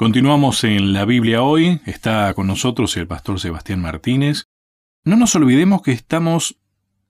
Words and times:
Continuamos 0.00 0.64
en 0.64 0.94
la 0.94 1.04
Biblia 1.04 1.42
hoy. 1.42 1.82
Está 1.84 2.32
con 2.32 2.46
nosotros 2.46 2.96
el 2.96 3.06
pastor 3.06 3.38
Sebastián 3.38 3.82
Martínez. 3.82 4.46
No 5.04 5.14
nos 5.16 5.36
olvidemos 5.36 5.82
que 5.82 5.92
estamos, 5.92 6.56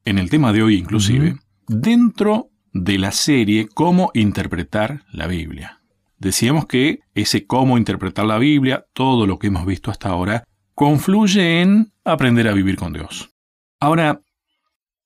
en 0.05 0.18
el 0.18 0.29
tema 0.29 0.52
de 0.52 0.64
hoy 0.64 0.74
inclusive, 0.74 1.37
dentro 1.68 2.50
de 2.73 2.98
la 2.98 3.12
serie 3.12 3.68
Cómo 3.73 4.11
interpretar 4.12 5.05
la 5.12 5.29
Biblia. 5.29 5.80
Decíamos 6.18 6.66
que 6.66 6.98
ese 7.14 7.46
cómo 7.46 7.79
interpretar 7.79 8.24
la 8.24 8.38
Biblia, 8.38 8.87
todo 8.93 9.25
lo 9.25 9.38
que 9.38 9.46
hemos 9.46 9.66
visto 9.66 9.93
hasta 9.93 10.09
ahora, 10.09 10.43
confluye 10.75 11.61
en 11.61 11.93
aprender 12.04 12.48
a 12.48 12.54
vivir 12.54 12.74
con 12.74 12.93
Dios. 12.93 13.30
Ahora, 13.79 14.20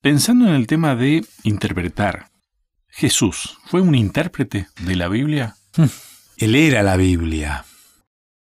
pensando 0.01 0.49
en 0.49 0.55
el 0.55 0.67
tema 0.67 0.97
de 0.97 1.23
interpretar, 1.43 2.31
¿Jesús 2.89 3.59
fue 3.67 3.83
un 3.83 3.95
intérprete 3.95 4.69
de 4.81 4.97
la 4.97 5.09
Biblia? 5.09 5.57
Él 6.39 6.55
era 6.55 6.83
la 6.83 6.97
Biblia. 6.97 7.67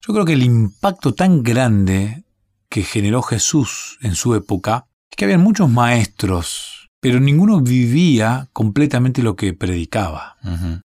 Yo 0.05 0.13
creo 0.13 0.25
que 0.25 0.33
el 0.33 0.43
impacto 0.43 1.13
tan 1.13 1.43
grande 1.43 2.25
que 2.67 2.83
generó 2.83 3.21
Jesús 3.21 3.97
en 4.01 4.15
su 4.15 4.35
época 4.35 4.87
es 5.09 5.15
que 5.15 5.23
había 5.23 5.37
muchos 5.37 5.69
maestros, 5.69 6.89
pero 6.99 7.21
ninguno 7.21 7.61
vivía 7.61 8.49
completamente 8.51 9.23
lo 9.23 9.37
que 9.37 9.53
predicaba. 9.53 10.35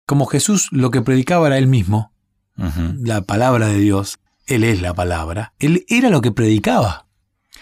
Como 0.06 0.26
Jesús 0.26 0.68
lo 0.70 0.92
que 0.92 1.02
predicaba 1.02 1.48
era 1.48 1.58
él 1.58 1.66
mismo, 1.66 2.12
la 2.54 3.22
palabra 3.22 3.66
de 3.66 3.78
Dios, 3.78 4.20
él 4.46 4.62
es 4.62 4.80
la 4.80 4.94
palabra, 4.94 5.54
él 5.58 5.84
era 5.88 6.08
lo 6.08 6.20
que 6.20 6.30
predicaba. 6.30 7.06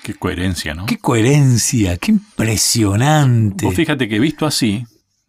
Qué 0.03 0.15
coherencia, 0.15 0.75
¿no? 0.75 0.85
Qué 0.85 0.99
coherencia, 0.99 1.97
qué 1.97 2.13
impresionante. 2.13 3.65
Vos 3.65 3.75
fíjate 3.75 4.07
que 4.07 4.19
visto 4.19 4.45
así, 4.45 4.85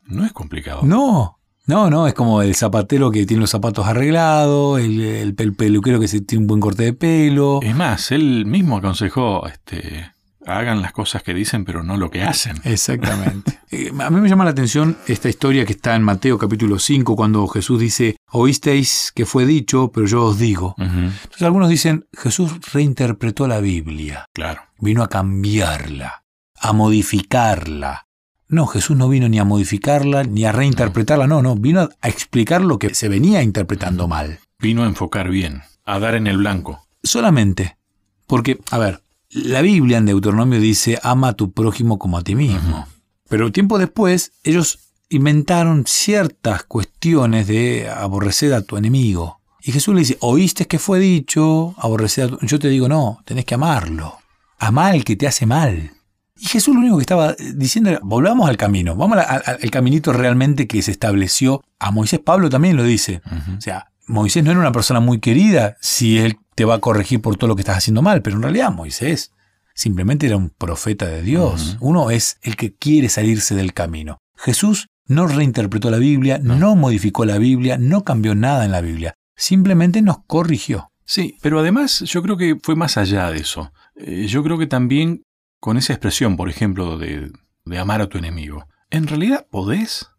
no 0.05 0.25
es 0.25 0.33
complicado. 0.33 0.81
No, 0.83 1.38
no, 1.69 1.87
no, 1.91 2.07
es 2.07 2.15
como 2.15 2.41
el 2.41 2.55
zapatero 2.55 3.11
que 3.11 3.27
tiene 3.27 3.41
los 3.41 3.51
zapatos 3.51 3.85
arreglados, 3.85 4.79
el, 4.79 5.35
peluquero 5.55 5.99
que 5.99 6.07
tiene 6.07 6.41
un 6.41 6.47
buen 6.47 6.59
corte 6.59 6.81
de 6.81 6.93
pelo. 6.93 7.59
Es 7.61 7.75
más, 7.75 8.11
él 8.11 8.47
mismo 8.47 8.77
aconsejó, 8.77 9.45
este, 9.45 10.11
hagan 10.47 10.81
las 10.81 10.93
cosas 10.93 11.21
que 11.21 11.35
dicen, 11.35 11.65
pero 11.65 11.83
no 11.83 11.95
lo 11.95 12.09
que 12.09 12.23
hacen. 12.23 12.57
Exactamente. 12.63 13.59
Eh, 13.71 13.91
a 13.99 14.09
mí 14.09 14.19
me 14.19 14.27
llama 14.27 14.45
la 14.45 14.49
atención 14.49 14.97
esta 15.05 15.29
historia 15.29 15.63
que 15.63 15.73
está 15.73 15.95
en 15.95 16.01
Mateo 16.01 16.39
capítulo 16.39 16.79
5, 16.79 17.15
cuando 17.15 17.47
Jesús 17.47 17.79
dice, 17.79 18.15
oísteis 18.31 19.11
que 19.13 19.27
fue 19.27 19.45
dicho, 19.45 19.91
pero 19.93 20.07
yo 20.07 20.23
os 20.23 20.39
digo. 20.39 20.73
Entonces 20.79 21.43
algunos 21.43 21.69
dicen, 21.69 22.07
Jesús 22.11 22.51
reinterpretó 22.73 23.47
la 23.47 23.59
Biblia. 23.59 24.25
Claro. 24.33 24.63
Vino 24.79 25.03
a 25.03 25.07
cambiarla, 25.07 26.23
a 26.59 26.73
modificarla, 26.73 28.07
no, 28.49 28.65
Jesús 28.65 28.97
no 28.97 29.07
vino 29.07 29.29
ni 29.29 29.37
a 29.37 29.43
modificarla, 29.43 30.23
ni 30.23 30.43
a 30.43 30.51
reinterpretarla, 30.51 31.27
no, 31.27 31.43
no, 31.43 31.55
vino 31.55 31.87
a 32.01 32.09
explicar 32.09 32.61
lo 32.61 32.79
que 32.79 32.95
se 32.95 33.07
venía 33.07 33.43
interpretando 33.43 34.07
mal. 34.07 34.39
Vino 34.57 34.83
a 34.83 34.87
enfocar 34.87 35.29
bien, 35.29 35.61
a 35.85 35.99
dar 35.99 36.15
en 36.15 36.25
el 36.25 36.37
blanco. 36.37 36.83
Solamente. 37.03 37.77
Porque, 38.25 38.59
a 38.71 38.79
ver, 38.79 39.03
la 39.29 39.61
Biblia 39.61 39.99
en 39.99 40.07
Deuteronomio 40.07 40.59
dice, 40.59 40.99
ama 41.03 41.29
a 41.29 41.33
tu 41.33 41.51
prójimo 41.51 41.99
como 41.99 42.17
a 42.17 42.23
ti 42.23 42.33
mismo. 42.33 42.87
Pero 43.29 43.51
tiempo 43.51 43.77
después, 43.77 44.31
ellos 44.43 44.79
inventaron 45.09 45.83
ciertas 45.85 46.63
cuestiones 46.63 47.47
de 47.47 47.87
aborrecer 47.87 48.55
a 48.55 48.63
tu 48.63 48.77
enemigo. 48.77 49.41
Y 49.61 49.71
Jesús 49.71 49.93
le 49.93 50.01
dice, 50.01 50.17
oíste 50.21 50.65
que 50.65 50.79
fue 50.79 50.99
dicho, 50.99 51.75
aborrecer 51.77 52.25
a 52.25 52.27
tu... 52.29 52.45
Yo 52.47 52.57
te 52.57 52.69
digo, 52.69 52.89
no, 52.89 53.19
tenés 53.25 53.45
que 53.45 53.53
amarlo. 53.53 54.17
Amar 54.57 54.93
al 54.93 55.03
que 55.03 55.15
te 55.15 55.27
hace 55.27 55.45
mal. 55.45 55.91
Y 56.39 56.47
Jesús 56.47 56.73
lo 56.73 56.81
único 56.81 56.97
que 56.97 57.03
estaba 57.03 57.35
diciendo 57.53 57.89
era, 57.89 57.99
volvamos 58.01 58.49
al 58.49 58.55
camino, 58.55 58.95
vamos 58.95 59.17
al, 59.17 59.71
caminito 59.71 60.13
realmente 60.13 60.67
que 60.67 60.81
se 60.81 60.91
estableció. 60.91 61.63
A 61.79 61.91
Moisés 61.91 62.19
Pablo 62.19 62.49
también 62.49 62.77
lo 62.77 62.83
dice. 62.83 63.21
O 63.57 63.61
sea, 63.61 63.91
Moisés 64.07 64.43
no 64.43 64.51
era 64.51 64.59
una 64.59 64.71
persona 64.71 65.01
muy 65.01 65.19
querida 65.19 65.75
si 65.81 66.17
él 66.17 66.37
te 66.55 66.65
va 66.65 66.75
a 66.75 66.79
corregir 66.79 67.21
por 67.21 67.35
todo 67.35 67.49
lo 67.49 67.55
que 67.55 67.61
estás 67.61 67.77
haciendo 67.77 68.01
mal, 68.01 68.21
pero 68.21 68.37
en 68.37 68.43
realidad 68.43 68.71
Moisés 68.71 69.33
simplemente 69.75 70.27
era 70.27 70.37
un 70.37 70.49
profeta 70.49 71.05
de 71.05 71.21
Dios. 71.21 71.77
Uno 71.79 72.09
es 72.09 72.37
el 72.41 72.55
que 72.55 72.73
quiere 72.73 73.09
salirse 73.09 73.53
del 73.55 73.73
camino. 73.73 74.17
Jesús 74.37 74.87
no 75.05 75.27
reinterpretó 75.27 75.91
la 75.91 75.97
Biblia, 75.97 76.39
no 76.41 76.75
modificó 76.75 77.25
la 77.25 77.37
Biblia, 77.37 77.77
no 77.77 78.03
cambió 78.03 78.35
nada 78.35 78.63
en 78.63 78.71
la 78.71 78.81
Biblia, 78.81 79.15
simplemente 79.35 80.01
nos 80.01 80.23
corrigió. 80.25 80.91
Sí, 81.05 81.37
pero 81.41 81.59
además 81.59 82.01
yo 82.01 82.21
creo 82.21 82.37
que 82.37 82.57
fue 82.61 82.75
más 82.75 82.97
allá 82.97 83.31
de 83.31 83.39
eso. 83.39 83.73
Eh, 83.95 84.27
yo 84.27 84.43
creo 84.43 84.57
que 84.59 84.67
también 84.67 85.23
con 85.59 85.77
esa 85.77 85.93
expresión, 85.93 86.37
por 86.37 86.49
ejemplo, 86.49 86.97
de, 86.97 87.31
de 87.65 87.79
amar 87.79 88.01
a 88.01 88.07
tu 88.07 88.17
enemigo, 88.17 88.67
¿en 88.89 89.07
realidad 89.07 89.47
podés? 89.49 90.09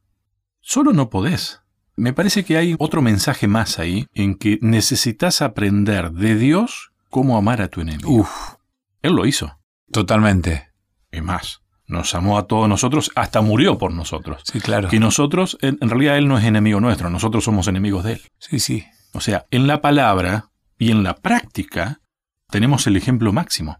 Solo 0.61 0.93
no 0.93 1.11
podés. 1.11 1.61
Me 1.97 2.13
parece 2.13 2.45
que 2.45 2.57
hay 2.57 2.77
otro 2.79 3.03
mensaje 3.03 3.49
más 3.49 3.79
ahí 3.79 4.07
en 4.15 4.37
que 4.37 4.59
necesitas 4.63 5.43
aprender 5.43 6.13
de 6.13 6.35
Dios 6.35 6.93
cómo 7.09 7.37
amar 7.37 7.61
a 7.61 7.69
tu 7.69 7.81
enemigo. 7.81 8.11
Uf. 8.11 8.31
Él 9.03 9.15
lo 9.15 9.27
hizo. 9.27 9.59
Totalmente. 9.93 10.69
Es 11.11 11.23
más, 11.23 11.61
nos 11.87 12.15
amó 12.15 12.39
a 12.39 12.47
todos 12.47 12.69
nosotros, 12.69 13.11
hasta 13.17 13.41
murió 13.41 13.77
por 13.77 13.93
nosotros. 13.93 14.43
Sí, 14.45 14.61
claro. 14.61 14.89
Que 14.89 15.01
nosotros, 15.01 15.59
en, 15.61 15.79
en 15.81 15.91
realidad 15.91 16.17
Él 16.17 16.29
no 16.29 16.39
es 16.39 16.45
enemigo 16.45 16.81
nuestro, 16.81 17.11
nosotros 17.11 17.45
somos 17.45 17.67
enemigos 17.67 18.05
de 18.05 18.13
Él. 18.13 18.23
Sí, 18.39 18.61
sí. 18.61 18.87
O 19.13 19.21
sea, 19.21 19.47
en 19.51 19.67
la 19.67 19.81
palabra 19.81 20.51
y 20.79 20.93
en 20.93 21.03
la 21.03 21.15
práctica 21.17 22.01
tenemos 22.49 22.87
el 22.87 22.97
ejemplo 22.97 23.33
máximo. 23.33 23.79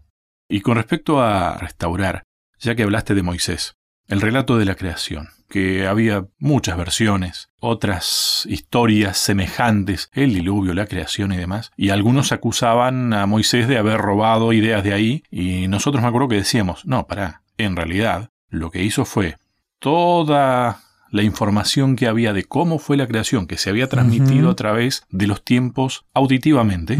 Y 0.51 0.59
con 0.59 0.75
respecto 0.75 1.21
a 1.21 1.57
restaurar, 1.57 2.23
ya 2.59 2.75
que 2.75 2.83
hablaste 2.83 3.15
de 3.15 3.23
Moisés, 3.23 3.77
el 4.09 4.19
relato 4.19 4.57
de 4.57 4.65
la 4.65 4.75
creación, 4.75 5.29
que 5.47 5.87
había 5.87 6.25
muchas 6.39 6.75
versiones, 6.75 7.47
otras 7.61 8.45
historias 8.49 9.17
semejantes, 9.17 10.09
el 10.11 10.33
diluvio, 10.33 10.73
la 10.73 10.87
creación 10.87 11.31
y 11.31 11.37
demás, 11.37 11.71
y 11.77 11.91
algunos 11.91 12.33
acusaban 12.33 13.13
a 13.13 13.25
Moisés 13.27 13.69
de 13.69 13.77
haber 13.77 13.99
robado 13.99 14.51
ideas 14.51 14.83
de 14.83 14.91
ahí, 14.91 15.23
y 15.31 15.69
nosotros 15.69 16.01
me 16.01 16.09
acuerdo 16.09 16.27
que 16.27 16.35
decíamos, 16.35 16.85
no, 16.85 17.07
pará, 17.07 17.43
en 17.57 17.77
realidad 17.77 18.29
lo 18.49 18.71
que 18.71 18.83
hizo 18.83 19.05
fue 19.05 19.37
toda 19.79 20.81
la 21.11 21.23
información 21.23 21.95
que 21.95 22.07
había 22.07 22.33
de 22.33 22.43
cómo 22.43 22.77
fue 22.77 22.97
la 22.97 23.07
creación, 23.07 23.47
que 23.47 23.57
se 23.57 23.69
había 23.69 23.87
transmitido 23.87 24.49
a 24.49 24.55
través 24.57 25.05
de 25.09 25.27
los 25.27 25.45
tiempos 25.45 26.03
auditivamente, 26.13 26.97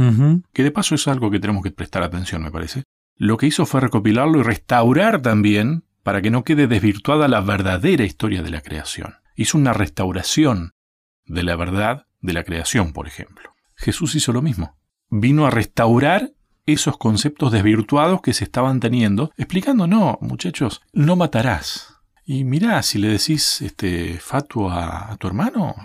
que 0.54 0.64
de 0.64 0.72
paso 0.72 0.96
es 0.96 1.06
algo 1.10 1.30
que 1.32 1.42
tenemos 1.42 1.64
que 1.64 1.72
prestar 1.72 2.04
atención, 2.04 2.44
me 2.44 2.52
parece, 2.52 2.84
lo 3.22 3.38
que 3.38 3.46
hizo 3.46 3.68
fue 3.68 3.82
recopilarlo 3.82 4.40
y 4.40 4.42
restaurar 4.44 5.22
también 5.22 5.84
para 6.02 6.24
que 6.24 6.32
no 6.32 6.44
quede 6.44 6.66
desvirtuada 6.66 7.28
la 7.28 7.40
verdadera 7.42 8.04
historia 8.04 8.42
de 8.42 8.50
la 8.50 8.62
creación. 8.62 9.18
Hizo 9.36 9.60
una 9.60 9.74
restauración 9.74 10.74
de 11.26 11.44
la 11.44 11.56
verdad 11.56 12.08
de 12.22 12.34
la 12.34 12.44
creación, 12.44 12.94
por 12.94 13.06
ejemplo. 13.06 13.54
Jesús 13.76 14.16
hizo 14.16 14.34
lo 14.34 14.42
mismo. 14.42 14.76
Vino 15.12 15.46
a 15.46 15.52
restaurar 15.52 16.32
esos 16.66 16.98
conceptos 16.98 17.52
desvirtuados 17.52 18.24
que 18.24 18.34
se 18.34 18.44
estaban 18.44 18.80
teniendo, 18.80 19.32
explicando, 19.38 19.86
no, 19.86 20.18
muchachos, 20.20 20.82
no 20.92 21.16
matarás. 21.16 21.98
Y 22.26 22.44
mirá, 22.44 22.82
si 22.82 22.98
le 22.98 23.10
decís 23.10 23.62
este 23.62 24.18
fatuo 24.18 24.72
a, 24.72 25.16
tu 25.20 25.28
hermano, 25.28 25.76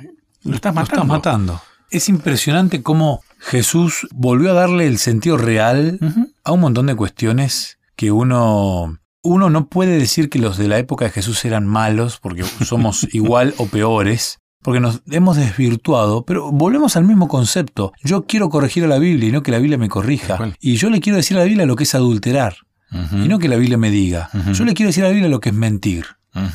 lo 0.43 0.55
estás 0.55 0.75
matando. 0.75 1.05
Lo 1.05 1.17
estás 1.17 1.35
matando. 1.37 1.63
Es 1.91 2.09
impresionante 2.09 2.83
cómo 2.83 3.23
Jesús 3.39 4.09
volvió 4.13 4.51
a 4.51 4.55
darle 4.55 4.87
el 4.87 4.99
sentido 4.99 5.37
real 5.37 5.99
a 6.45 6.53
un 6.53 6.61
montón 6.61 6.87
de 6.87 6.97
cuestiones 6.97 7.79
que 7.95 8.13
uno 8.13 8.99
uno 9.23 9.51
no 9.51 9.69
puede 9.69 9.99
decir 9.99 10.31
que 10.31 10.39
los 10.39 10.57
de 10.57 10.69
la 10.69 10.79
época 10.79 11.07
de 11.07 11.11
Jesús 11.11 11.45
eran 11.45 11.67
malos 11.67 12.19
porque 12.21 12.45
somos 12.65 13.07
igual 13.13 13.55
o 13.59 13.67
peores, 13.67 14.39
porque 14.63 14.81
nos 14.81 15.03
hemos 15.11 15.37
desvirtuado, 15.37 16.25
pero 16.25 16.53
volvemos 16.53 16.97
al 16.97 17.05
mismo 17.05 17.29
concepto. 17.29 17.93
Yo 18.03 18.27
quiero 18.27 18.49
corregir 18.49 18.85
a 18.85 18.89
la 18.89 18.99
Biblia 18.99 19.29
y 19.29 19.33
no 19.33 19.43
que 19.43 19.51
la 19.51 19.59
Biblia 19.59 19.79
me 19.79 19.89
corrija. 19.89 20.39
Y 20.61 20.77
yo 20.77 20.91
le 20.91 21.01
quiero 21.01 21.17
decir 21.17 21.37
a 21.37 21.41
la 21.41 21.47
Biblia 21.47 21.67
lo 21.67 21.77
que 21.77 21.85
es 21.85 21.95
adulterar 21.95 22.57
y 22.91 23.29
no 23.29 23.39
que 23.39 23.49
la 23.49 23.57
Biblia 23.57 23.79
me 23.79 23.91
diga. 23.91 24.31
Yo 24.53 24.65
le 24.65 24.75
quiero 24.75 24.89
decir 24.89 25.05
a 25.05 25.09
la 25.09 25.13
Biblia 25.13 25.29
lo 25.29 25.41
que 25.41 25.51
es 25.51 25.55
mentir. 25.55 26.07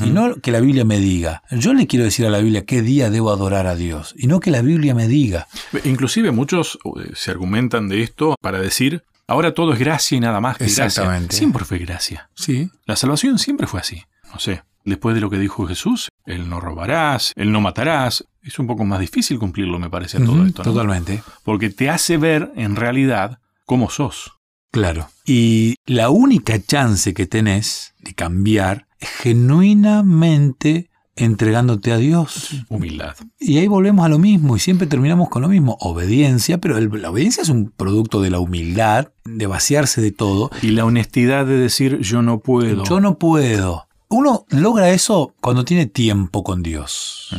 Y 0.04 0.10
no 0.12 0.36
que 0.36 0.52
la 0.52 0.60
Biblia 0.60 0.86
me 0.86 1.00
diga. 1.00 1.44
Yo 1.52 1.74
le 1.74 1.88
quiero 1.88 2.06
decir 2.06 2.26
a 2.26 2.30
la 2.30 2.40
Biblia 2.40 2.66
qué 2.66 2.82
día 2.82 3.10
debo 3.10 3.32
adorar 3.32 3.68
a 3.68 3.76
Dios. 3.76 4.14
Y 4.18 4.28
no 4.28 4.40
que 4.40 4.52
la 4.52 4.62
Biblia 4.62 4.94
me 4.94 5.08
diga. 5.08 5.48
Inclusive 5.84 6.32
muchos 6.32 6.78
eh, 6.84 7.12
se 7.16 7.32
argumentan 7.32 7.88
de 7.90 8.04
esto 8.04 8.36
para 8.42 8.60
decir, 8.60 9.04
ahora 9.28 9.54
todo 9.54 9.74
es 9.74 9.80
gracia 9.80 10.18
y 10.18 10.22
nada 10.22 10.40
más 10.40 10.58
que 10.58 10.66
Exactamente. 10.66 11.36
Siempre 11.36 11.66
fue 11.66 11.80
gracia. 11.80 12.30
Sí. 12.36 12.70
La 12.86 12.96
salvación 12.96 13.40
siempre 13.40 13.68
fue 13.68 13.80
así. 13.80 14.04
No 14.32 14.40
sé, 14.40 14.64
después 14.86 15.16
de 15.16 15.22
lo 15.22 15.30
que 15.30 15.38
dijo 15.38 15.68
Jesús, 15.68 16.10
el 16.26 16.50
no 16.50 16.60
robarás, 16.60 17.34
el 17.36 17.52
no 17.52 17.62
matarás, 17.62 18.26
es 18.44 18.60
un 18.60 18.68
poco 18.68 18.86
más 18.86 19.00
difícil 19.00 19.40
cumplirlo, 19.40 19.80
me 19.80 19.90
parece, 19.90 20.18
a 20.18 20.26
todo 20.26 20.46
esto. 20.46 20.64
Totalmente. 20.64 21.24
Porque 21.44 21.70
te 21.70 21.90
hace 21.90 22.18
ver 22.18 22.52
en 22.56 22.76
realidad 22.76 23.40
cómo 23.66 23.90
sos. 23.90 24.34
Claro. 24.72 25.10
Y 25.26 25.76
la 25.86 26.10
única 26.10 26.60
chance 26.62 27.14
que 27.14 27.28
tenés 27.28 27.94
de 28.00 28.14
cambiar 28.14 28.88
genuinamente 29.02 30.90
entregándote 31.16 31.92
a 31.92 31.98
Dios. 31.98 32.66
Humildad. 32.70 33.16
Y 33.40 33.58
ahí 33.58 33.68
volvemos 33.68 34.06
a 34.06 34.10
lo 34.10 34.20
mismo 34.20 34.56
y 34.56 34.60
siempre 34.60 34.88
terminamos 34.88 35.30
con 35.30 35.42
lo 35.42 35.50
mismo, 35.50 35.78
obediencia, 35.80 36.60
pero 36.60 36.80
la 36.80 37.10
obediencia 37.10 37.44
es 37.44 37.50
un 37.50 37.72
producto 37.72 38.22
de 38.22 38.30
la 38.30 38.40
humildad, 38.40 39.10
de 39.26 39.48
vaciarse 39.48 40.02
de 40.02 40.12
todo. 40.12 40.52
Y 40.62 40.72
la 40.72 40.86
honestidad 40.86 41.46
de 41.46 41.58
decir 41.58 42.00
yo 42.00 42.22
no 42.22 42.40
puedo. 42.40 42.84
Yo 42.84 43.00
no 43.00 43.18
puedo. 43.18 43.88
Uno 44.10 44.46
logra 44.50 44.90
eso 44.90 45.34
cuando 45.42 45.64
tiene 45.64 45.86
tiempo 45.86 46.44
con 46.44 46.64
Dios. 46.64 47.30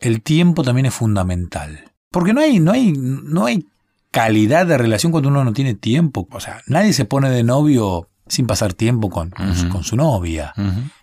El 0.00 0.22
tiempo 0.22 0.62
también 0.62 0.86
es 0.86 0.94
fundamental. 0.94 1.92
Porque 2.10 2.32
no 2.32 2.40
hay, 2.40 2.58
no 2.58 2.72
hay, 2.72 2.92
no 2.92 3.46
hay 3.46 3.66
calidad 4.10 4.66
de 4.66 4.78
relación 4.78 5.12
cuando 5.12 5.28
uno 5.28 5.44
no 5.44 5.52
tiene 5.52 5.74
tiempo. 5.74 6.26
O 6.30 6.40
sea, 6.40 6.62
nadie 6.66 6.92
se 6.92 7.04
pone 7.04 7.30
de 7.30 7.44
novio 7.44 8.08
sin 8.28 8.46
pasar 8.46 8.74
tiempo 8.74 9.08
con, 9.10 9.30
con 9.30 9.54
su- 9.54 9.62
Ujú. 9.66 9.72
con 9.72 9.84
su 9.84 9.96
novia. 9.96 10.52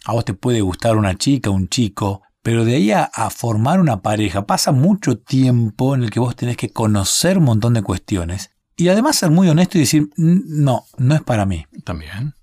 A 0.05 0.11
vos 0.13 0.25
te 0.25 0.33
puede 0.33 0.61
gustar 0.61 0.97
una 0.97 1.15
chica, 1.17 1.49
un 1.49 1.67
chico, 1.69 2.21
pero 2.41 2.65
de 2.65 2.75
ahí 2.75 2.91
a, 2.91 3.03
a 3.05 3.29
formar 3.29 3.79
una 3.79 4.01
pareja 4.01 4.45
pasa 4.45 4.71
mucho 4.71 5.17
tiempo 5.17 5.95
en 5.95 6.03
el 6.03 6.09
que 6.11 6.19
vos 6.19 6.35
tenés 6.35 6.57
que 6.57 6.69
conocer 6.69 7.37
un 7.37 7.45
montón 7.45 7.73
de 7.73 7.81
cuestiones 7.83 8.51
y 8.75 8.89
además 8.89 9.15
ser 9.15 9.29
muy 9.31 9.47
honesto 9.49 9.77
y 9.77 9.81
decir, 9.81 10.09
"N- 10.17 10.41
no, 10.45 10.83
no 10.97 11.15
es 11.15 11.21
para 11.21 11.45
mí. 11.45 11.65
También. 11.85 12.33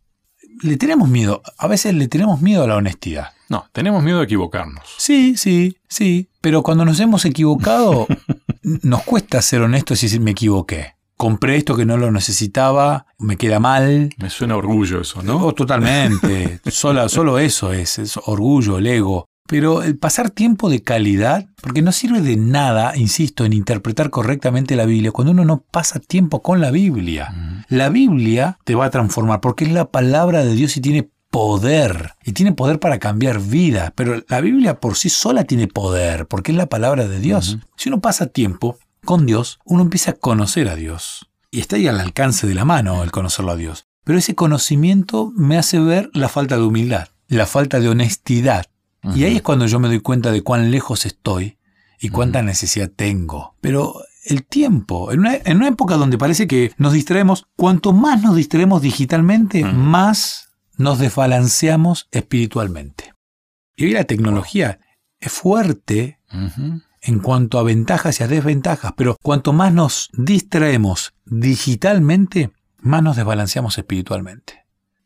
Le 0.63 0.77
tenemos 0.77 1.09
miedo, 1.09 1.43
a 1.59 1.67
veces 1.67 1.95
le 1.95 2.07
tenemos 2.09 2.41
miedo 2.41 2.65
a 2.65 2.67
la 2.67 2.77
honestidad. 2.77 3.29
No, 3.49 3.67
tenemos 3.73 4.03
miedo 4.05 4.19
de 4.19 4.25
equivocarnos. 4.25 4.85
Sí, 4.99 5.37
sí, 5.37 5.77
sí, 5.89 6.31
pero 6.41 6.63
cuando 6.63 6.85
nos 6.85 7.01
hemos 7.01 7.25
equivocado, 7.25 8.07
nos 8.63 9.03
cuesta 9.03 9.43
ser 9.43 9.63
honestos 9.63 10.03
y 10.03 10.07
decir, 10.07 10.21
me 10.21 10.31
equivoqué. 10.33 10.95
Compré 11.21 11.57
esto 11.57 11.77
que 11.77 11.85
no 11.85 11.99
lo 11.99 12.11
necesitaba, 12.11 13.05
me 13.19 13.37
queda 13.37 13.61
mal, 13.61 14.09
Me 14.17 14.31
suena 14.31 14.57
orgullo 14.57 15.03
eso, 15.03 15.23
¿no? 15.23 15.39
No, 15.39 15.53
totalmente. 15.53 16.61
Solo, 16.71 17.07
solo 17.11 17.39
eso 17.39 17.75
es, 17.75 17.99
es 17.99 18.17
orgullo, 18.17 18.79
el 18.79 18.87
ego. 18.87 19.27
Pero 19.47 19.83
el 19.83 19.99
pasar 19.99 20.31
tiempo 20.31 20.71
de 20.71 20.83
calidad, 20.83 21.45
porque 21.61 21.83
no 21.83 21.93
sirve 21.93 22.23
de 22.23 22.39
nada, 22.39 22.97
insisto, 22.97 23.45
en 23.45 23.53
interpretar 23.53 24.09
correctamente 24.09 24.77
la 24.77 24.87
Biblia 24.87 25.13
cuando 25.13 25.33
uno 25.33 25.45
no 25.45 25.61
pasa 25.61 26.01
tiempo 26.01 26.41
con 26.41 26.63
la 26.63 26.71
Biblia. 26.71 27.35
La 27.69 27.91
Biblia 27.91 28.57
te 28.65 28.75
va 28.75 28.87
a 28.87 28.91
transformar 28.91 29.43
porque 29.43 29.65
es 29.65 29.73
la 29.73 29.91
palabra 29.91 30.43
de 30.43 30.55
Dios 30.55 30.75
y 30.79 30.81
tiene 30.81 31.11
poder. 31.31 32.15
Y 32.25 32.33
tiene 32.33 32.53
poder 32.53 32.81
para 32.81 32.99
cambiar 32.99 33.41
vidas. 33.41 33.93
Pero 33.95 34.23
la 34.27 34.41
Biblia 34.41 34.81
por 34.81 34.97
sí 34.97 35.11
sola 35.11 35.45
tiene 35.45 35.69
poder 35.69 36.27
porque 36.27 36.53
es 36.53 36.57
la 36.57 36.71
palabra 36.71 37.09
de 37.09 37.21
Dios. 37.21 37.59
Si 37.77 37.91
uno 37.91 38.01
pasa 38.01 38.25
tiempo 38.25 38.79
con 39.05 39.27
Dios, 39.27 39.59
uno 39.65 39.83
empieza 39.83 40.13
a 40.13 40.15
conocer 40.15 40.69
a 40.69 40.77
Dios. 40.77 41.31
Y 41.51 41.61
está 41.61 41.77
ahí 41.77 41.89
al 41.89 42.01
alcance 42.01 42.47
de 42.47 42.55
la 42.55 42.65
mano 42.65 43.03
el 43.03 43.11
conocerlo 43.11 43.53
a 43.53 43.57
Dios. 43.57 43.87
Pero 44.05 44.19
ese 44.19 44.35
conocimiento 44.35 45.33
me 45.37 45.59
hace 45.59 45.79
ver 45.79 46.11
la 46.15 46.29
falta 46.29 46.57
de 46.57 46.63
humildad, 46.63 47.09
la 47.29 47.47
falta 47.47 47.81
de 47.81 47.89
honestidad. 47.89 48.67
Y 49.15 49.25
ahí 49.25 49.37
es 49.37 49.43
cuando 49.43 49.67
yo 49.67 49.81
me 49.81 49.89
doy 49.89 50.01
cuenta 50.01 50.31
de 50.31 50.43
cuán 50.43 50.71
lejos 50.71 51.07
estoy 51.07 51.59
y 52.01 52.11
cuánta 52.11 52.43
necesidad 52.43 52.91
tengo. 52.95 53.55
Pero 53.61 53.95
el 54.25 54.45
tiempo, 54.45 55.13
en 55.13 55.21
una, 55.21 55.37
en 55.37 55.57
una 55.57 55.69
época 55.69 55.97
donde 55.97 56.19
parece 56.19 56.47
que 56.47 56.73
nos 56.77 56.93
distraemos, 56.93 57.47
cuanto 57.57 57.93
más 57.93 58.23
nos 58.23 58.37
distraemos 58.37 58.83
digitalmente, 58.83 59.65
más 59.65 60.51
nos 60.77 60.99
desbalanceamos 60.99 62.09
espiritualmente. 62.11 63.15
Y 63.77 63.85
hoy 63.87 63.93
la 63.93 64.05
tecnología 64.05 64.81
es 65.19 65.33
fuerte. 65.33 66.19
En 67.03 67.19
cuanto 67.21 67.59
a 67.59 67.63
ventajas 67.63 68.21
y 68.21 68.25
a 68.25 68.29
desventajas, 68.29 68.93
pero 68.97 69.17
cuanto 69.23 69.53
más 69.53 69.73
nos 69.73 70.11
distraemos 70.13 71.13
digitalmente, 71.25 72.51
más 72.81 73.03
nos 73.03 73.17
desbalanceamos 73.17 73.79
espiritualmente. 73.79 74.61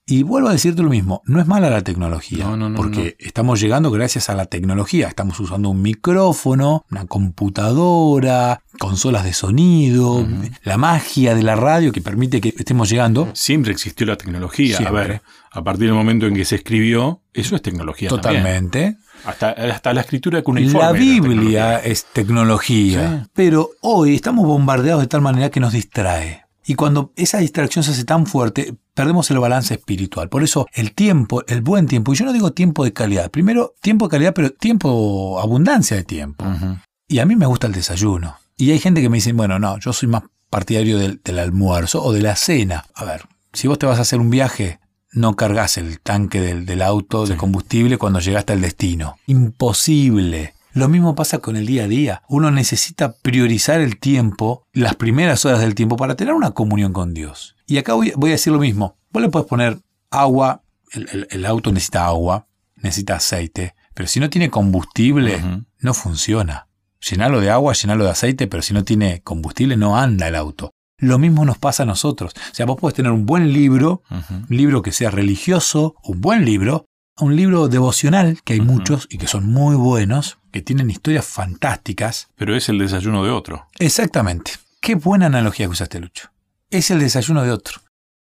Y 0.06 0.22
vuelvo 0.22 0.50
a 0.50 0.52
decirte 0.52 0.82
lo 0.82 0.90
mismo, 0.90 1.22
no 1.24 1.40
es 1.40 1.46
mala 1.46 1.70
la 1.70 1.80
tecnología, 1.80 2.44
No, 2.44 2.58
no, 2.58 2.68
no, 2.68 2.76
porque 2.76 3.16
estamos 3.18 3.58
llegando 3.58 3.90
gracias 3.90 4.28
a 4.28 4.34
la 4.34 4.44
tecnología, 4.44 5.08
estamos 5.08 5.40
usando 5.40 5.70
un 5.70 5.80
micrófono, 5.80 6.84
una 6.90 7.06
computadora, 7.06 8.62
consolas 8.78 9.24
de 9.24 9.32
sonido, 9.32 10.26
la 10.62 10.76
magia 10.76 11.34
de 11.34 11.42
la 11.42 11.56
radio 11.56 11.90
que 11.90 12.02
permite 12.02 12.42
que 12.42 12.50
estemos 12.50 12.90
llegando. 12.90 13.30
Siempre 13.32 13.72
existió 13.72 14.06
la 14.06 14.16
tecnología. 14.16 14.76
Siempre. 14.76 15.00
A 15.00 15.06
ver, 15.06 15.22
a 15.50 15.64
partir 15.64 15.86
del 15.86 15.94
momento 15.94 16.26
en 16.26 16.34
que 16.34 16.44
se 16.44 16.56
escribió, 16.56 17.22
eso 17.32 17.56
es 17.56 17.62
tecnología. 17.62 18.10
también. 18.10 18.98
Hasta, 19.24 19.50
hasta 19.50 19.92
la 19.94 20.00
escritura 20.02 20.42
cuneiforme. 20.42 20.80
La 20.86 20.92
Biblia 20.92 21.78
es 21.78 22.04
tecnología, 22.12 23.22
Sí. 23.24 23.30
pero 23.32 23.70
hoy 23.80 24.14
estamos 24.14 24.46
bombardeados 24.46 25.02
de 25.02 25.08
tal 25.08 25.20
manera 25.20 25.50
que 25.50 25.60
nos 25.60 25.72
distrae. 25.72 26.42
Y 26.66 26.74
cuando 26.76 27.12
esa 27.16 27.38
distracción 27.38 27.82
se 27.84 27.90
hace 27.90 28.04
tan 28.04 28.26
fuerte, 28.26 28.74
perdemos 28.94 29.30
el 29.30 29.38
balance 29.38 29.74
espiritual. 29.74 30.28
Por 30.30 30.42
eso 30.42 30.66
el 30.72 30.92
tiempo, 30.92 31.42
el 31.46 31.60
buen 31.60 31.86
tiempo, 31.86 32.12
y 32.12 32.16
yo 32.16 32.24
no 32.24 32.32
digo 32.32 32.52
tiempo 32.52 32.84
de 32.84 32.92
calidad, 32.92 33.30
primero 33.30 33.74
tiempo 33.82 34.06
de 34.06 34.10
calidad, 34.12 34.32
pero 34.34 34.50
tiempo, 34.50 35.38
abundancia 35.40 35.96
de 35.96 36.04
tiempo. 36.04 36.44
Ujú. 36.46 36.78
Y 37.06 37.18
a 37.18 37.26
mí 37.26 37.36
me 37.36 37.46
gusta 37.46 37.66
el 37.66 37.74
desayuno. 37.74 38.36
Y 38.56 38.70
hay 38.70 38.78
gente 38.78 39.02
que 39.02 39.10
me 39.10 39.18
dice, 39.18 39.32
bueno, 39.34 39.58
no, 39.58 39.78
yo 39.78 39.92
soy 39.92 40.08
más 40.08 40.22
partidario 40.48 40.96
del, 40.98 41.20
del 41.22 41.38
almuerzo 41.38 42.02
o 42.02 42.12
de 42.12 42.22
la 42.22 42.34
cena. 42.36 42.86
A 42.94 43.04
ver, 43.04 43.22
si 43.52 43.68
vos 43.68 43.78
te 43.78 43.84
vas 43.86 43.98
a 43.98 44.02
hacer 44.02 44.20
un 44.20 44.30
viaje, 44.30 44.78
no 45.14 45.34
cargas 45.36 45.78
el 45.78 46.00
tanque 46.00 46.40
del, 46.40 46.66
del 46.66 46.82
auto 46.82 47.26
de 47.26 47.36
combustible 47.36 47.96
cuando 47.98 48.20
llegaste 48.20 48.52
al 48.52 48.60
destino. 48.60 49.16
Imposible. 49.26 50.54
Lo 50.72 50.88
mismo 50.88 51.14
pasa 51.14 51.38
con 51.38 51.56
el 51.56 51.66
día 51.66 51.84
a 51.84 51.88
día. 51.88 52.22
Uno 52.28 52.50
necesita 52.50 53.12
priorizar 53.22 53.80
el 53.80 53.98
tiempo, 53.98 54.66
las 54.72 54.96
primeras 54.96 55.44
horas 55.44 55.60
del 55.60 55.74
tiempo, 55.76 55.96
para 55.96 56.16
tener 56.16 56.34
una 56.34 56.50
comunión 56.50 56.92
con 56.92 57.14
Dios. 57.14 57.54
Y 57.66 57.78
acá 57.78 57.94
voy, 57.94 58.12
voy 58.16 58.30
a 58.30 58.32
decir 58.32 58.52
lo 58.52 58.58
mismo. 58.58 58.96
Vos 59.12 59.22
le 59.22 59.28
puedes 59.28 59.46
poner 59.48 59.78
agua, 60.10 60.62
el, 60.90 61.08
el- 61.12 61.28
el 61.30 61.46
auto 61.46 61.70
necesita 61.70 62.06
agua, 62.06 62.46
necesita 62.76 63.14
aceite, 63.16 63.74
pero 63.94 64.08
si 64.08 64.18
no 64.18 64.28
tiene 64.30 64.50
combustible, 64.50 65.40
no 65.78 65.94
funciona. 65.94 66.66
Llenalo 67.08 67.40
de 67.40 67.50
agua, 67.50 67.72
llenalo 67.74 68.04
de 68.04 68.10
aceite, 68.10 68.46
pero 68.48 68.62
si 68.62 68.74
no 68.74 68.82
tiene 68.82 69.20
combustible 69.22 69.76
no 69.76 69.96
anda 69.96 70.26
el 70.26 70.34
auto. 70.34 70.72
Lo 70.98 71.18
mismo 71.18 71.44
nos 71.44 71.58
pasa 71.58 71.82
a 71.82 71.86
nosotros. 71.86 72.32
O 72.34 72.54
sea, 72.54 72.66
vos 72.66 72.78
podés 72.78 72.94
tener 72.94 73.12
un 73.12 73.26
buen 73.26 73.52
libro, 73.52 74.02
un 74.10 74.46
libro 74.48 74.82
que 74.82 74.92
sea 74.92 75.10
religioso, 75.10 75.96
un 76.02 76.20
buen 76.20 76.44
libro, 76.44 76.86
un 77.18 77.36
libro 77.36 77.68
devocional, 77.68 78.40
que 78.44 78.54
hay 78.54 78.60
muchos 78.60 79.06
y 79.10 79.18
que 79.18 79.26
son 79.26 79.46
muy 79.46 79.76
buenos, 79.76 80.38
que 80.52 80.62
tienen 80.62 80.90
historias 80.90 81.26
fantásticas. 81.26 82.28
Pero 82.36 82.56
es 82.56 82.68
el 82.68 82.78
desayuno 82.78 83.24
de 83.24 83.30
otro. 83.30 83.66
Exactamente. 83.78 84.52
Qué 84.80 84.94
buena 84.94 85.26
analogía 85.26 85.66
que 85.66 85.72
usaste, 85.72 86.00
Lucho. 86.00 86.30
Es 86.70 86.90
el 86.90 87.00
desayuno 87.00 87.42
de 87.42 87.50
otro. 87.50 87.80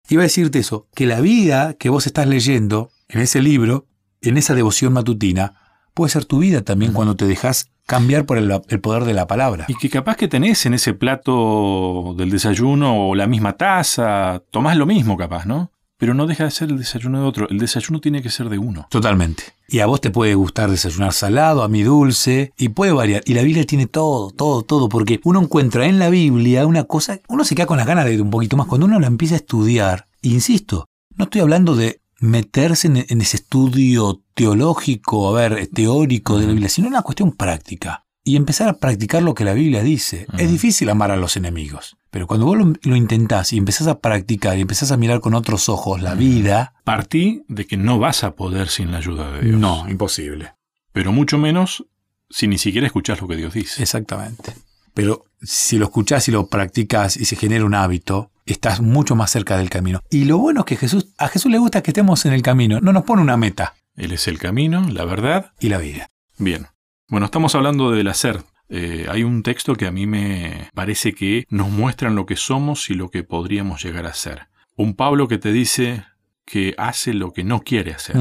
Iba 0.10 0.22
a 0.22 0.24
decirte 0.24 0.60
eso, 0.60 0.88
que 0.96 1.06
la 1.06 1.20
vida 1.20 1.74
que 1.74 1.90
vos 1.90 2.08
estás 2.08 2.28
leyendo 2.28 2.92
en 3.10 3.20
ese 3.20 3.42
libro, 3.42 3.88
en 4.22 4.38
esa 4.38 4.56
devoción 4.56 4.94
matutina, 4.94 5.54
puede 5.94 6.12
ser 6.12 6.26
tu 6.26 6.40
vida 6.40 6.62
también 6.62 6.94
cuando 6.94 7.16
te 7.16 7.26
dejas 7.26 7.70
cambiar 7.88 8.26
por 8.26 8.38
el, 8.38 8.52
el 8.68 8.80
poder 8.80 9.06
de 9.06 9.16
la 9.16 9.26
palabra. 9.26 9.66
Y 9.68 9.76
que 9.76 9.90
capaz 9.90 10.18
que 10.18 10.28
tenés 10.28 10.66
en 10.68 10.76
ese 10.76 10.94
plato 10.94 12.14
del 12.16 12.30
desayuno 12.30 13.08
o 13.08 13.16
la 13.16 13.26
misma 13.26 13.54
taza, 13.54 14.44
tomás 14.52 14.78
lo 14.78 14.86
mismo 14.86 15.18
capaz, 15.18 15.46
¿no? 15.46 15.72
Pero 15.98 16.14
no 16.14 16.28
deja 16.28 16.44
de 16.44 16.52
ser 16.52 16.70
el 16.70 16.78
desayuno 16.78 17.22
de 17.22 17.26
otro. 17.26 17.50
El 17.50 17.58
desayuno 17.58 18.00
tiene 18.00 18.22
que 18.22 18.30
ser 18.30 18.50
de 18.50 18.60
uno. 18.60 18.86
Totalmente. 18.92 19.44
Y 19.68 19.80
a 19.80 19.88
vos 19.88 20.00
te 20.00 20.12
puede 20.12 20.36
gustar 20.36 20.70
desayunar 20.70 21.12
salado, 21.14 21.64
a 21.64 21.70
mí 21.70 21.82
dulce, 21.82 22.54
y 22.56 22.70
puede 22.70 22.92
variar. 22.92 23.24
Y 23.26 23.34
la 23.34 23.42
Biblia 23.42 23.66
tiene 23.66 23.88
todo, 23.88 24.30
todo, 24.30 24.62
todo, 24.62 24.90
porque 24.90 25.20
uno 25.24 25.42
encuentra 25.42 25.88
en 25.88 25.98
la 25.98 26.10
Biblia 26.10 26.68
una 26.68 26.84
cosa, 26.84 27.20
uno 27.30 27.44
se 27.44 27.56
queda 27.56 27.66
con 27.66 27.78
las 27.78 27.88
ganas 27.88 28.06
de 28.06 28.14
ir 28.14 28.22
un 28.22 28.30
poquito 28.30 28.58
más. 28.58 28.68
Cuando 28.68 28.86
uno 28.86 29.00
la 29.00 29.08
empieza 29.08 29.36
a 29.36 29.38
estudiar, 29.38 30.08
insisto, 30.22 30.86
no 31.16 31.24
estoy 31.24 31.42
hablando 31.42 31.76
de 31.76 32.02
meterse 32.20 32.88
en, 32.88 33.06
en 33.10 33.22
ese 33.22 33.38
estudio 33.38 34.22
teológico, 34.38 35.36
a 35.36 35.42
ver, 35.42 35.68
teórico 35.74 36.38
de 36.38 36.46
la. 36.46 36.52
Biblia, 36.52 36.70
sino 36.70 36.88
una 36.88 37.02
cuestión 37.02 37.32
práctica. 37.32 38.06
Y 38.24 38.36
empezar 38.36 38.68
a 38.70 38.78
practicar 38.78 39.24
lo 39.24 39.34
que 39.34 39.44
la 39.44 39.54
Biblia 39.54 39.82
dice. 39.82 40.28
Es 40.38 40.52
difícil 40.52 40.90
amar 40.90 41.12
a 41.12 41.18
los 41.18 41.38
enemigos. 41.38 41.98
Pero 42.12 42.28
cuando 42.28 42.46
vos 42.46 42.58
lo, 42.58 42.74
lo 42.84 42.96
intentás 42.96 43.52
y 43.54 43.58
empezás 43.58 43.88
a 43.88 44.00
practicar 44.00 44.58
y 44.58 44.62
empezás 44.62 44.92
a 44.92 44.98
mirar 44.98 45.22
con 45.22 45.34
otros 45.34 45.70
ojos 45.70 46.02
la 46.02 46.14
vida, 46.14 46.74
Partí 46.84 47.44
de 47.48 47.66
que 47.66 47.78
no 47.78 48.00
vas 48.00 48.24
a 48.24 48.36
poder 48.36 48.68
sin 48.68 48.92
la 48.92 48.98
ayuda 48.98 49.32
de 49.32 49.42
Dios. 49.42 49.60
no, 49.60 49.90
imposible. 49.90 50.54
Pero 50.92 51.12
mucho 51.12 51.38
menos 51.38 51.86
si 52.30 52.48
ni 52.48 52.58
siquiera 52.58 52.86
escuchás 52.86 53.22
lo 53.22 53.28
que 53.28 53.38
Dios 53.38 53.54
dice. 53.54 53.82
Exactamente. 53.82 54.54
Pero 54.94 55.24
si 55.42 55.78
lo 55.78 55.86
escuchás 55.86 56.28
y 56.28 56.32
lo 56.32 56.48
practicas 56.48 57.18
y 57.18 57.26
se 57.26 57.38
genera 57.38 57.66
un 57.66 57.76
hábito, 57.76 58.32
estás 58.46 58.82
mucho 58.82 59.16
más 59.16 59.32
cerca 59.32 59.58
del 59.58 59.70
camino. 59.70 60.02
Y 60.12 60.26
lo 60.26 60.38
bueno 60.38 60.62
es 60.62 60.66
que 60.66 60.76
Jesús, 60.76 61.08
a 61.18 61.28
Jesús 61.28 61.52
le 61.52 61.60
gusta 61.60 61.82
que 61.82 61.92
estemos 61.92 62.26
en 62.26 62.34
el 62.34 62.42
camino, 62.42 62.82
no 62.82 62.94
nos 62.94 63.04
pone 63.04 63.22
una 63.22 63.38
meta 63.38 63.74
Él 63.98 64.14
es 64.14 64.28
el 64.28 64.40
camino, 64.40 64.88
la 64.90 65.04
verdad. 65.04 65.52
y 65.60 65.70
la 65.70 65.80
vida. 65.80 66.10
Bien. 66.38 66.68
Bueno, 67.10 67.26
estamos 67.26 67.56
hablando 67.56 67.92
del 67.92 68.08
hacer. 68.08 68.44
Eh, 68.70 69.08
hay 69.10 69.24
un 69.24 69.44
texto 69.44 69.76
que 69.76 69.88
a 69.88 69.92
mí 69.92 70.06
me 70.08 70.70
parece 70.74 71.14
que 71.14 71.46
nos 71.50 71.70
muestran 71.70 72.16
lo 72.16 72.26
que 72.26 72.36
somos 72.36 72.90
y 72.90 72.94
lo 72.94 73.10
que 73.10 73.24
podríamos 73.24 73.84
llegar 73.84 74.06
a 74.06 74.14
ser. 74.14 74.48
Un 74.76 74.94
Pablo 74.94 75.28
que 75.28 75.38
te 75.38 75.52
dice 75.52 76.04
que 76.46 76.76
hace 76.78 77.14
lo 77.14 77.34
que 77.34 77.44
no 77.44 77.62
quiere 77.62 77.94
hacer. 77.94 78.16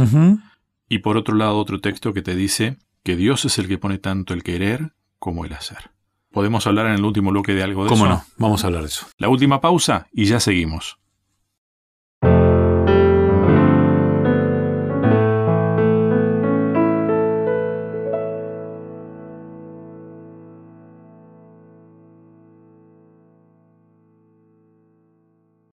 Y 0.89 0.99
por 0.99 1.17
otro 1.17 1.35
lado 1.35 1.59
otro 1.59 1.81
texto 1.81 2.13
que 2.13 2.23
te 2.23 2.35
dice 2.35 2.77
que 3.03 3.17
Dios 3.17 3.45
es 3.45 3.59
el 3.59 3.69
que 3.69 3.79
pone 3.79 3.99
tanto 3.99 4.35
el 4.35 4.43
querer 4.43 4.93
como 5.19 5.45
el 5.45 5.53
hacer. 5.53 5.91
Podemos 6.31 6.67
hablar 6.67 6.87
en 6.87 6.93
el 6.95 7.05
último 7.05 7.31
bloque 7.31 7.55
de 7.55 7.63
algo 7.63 7.85
de 7.85 7.89
¿Cómo 7.91 8.07
eso. 8.07 8.15
no? 8.15 8.25
Vamos 8.39 8.63
a 8.63 8.69
hablar 8.69 8.83
de 8.83 8.89
eso. 8.89 9.07
La 9.19 9.29
última 9.29 9.61
pausa 9.61 10.07
y 10.13 10.27
ya 10.27 10.39
seguimos. 10.41 10.99